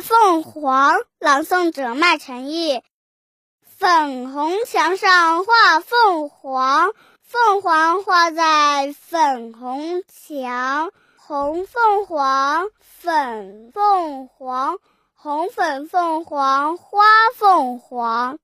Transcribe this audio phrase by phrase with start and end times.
[0.00, 2.82] 凤凰》朗诵者麦晨毅。
[3.62, 10.90] 粉红墙上画凤凰，凤凰画在粉红墙。
[11.16, 14.78] 红凤凰，粉凤凰，
[15.14, 17.04] 红粉凤凰，花
[17.34, 18.38] 凤凰。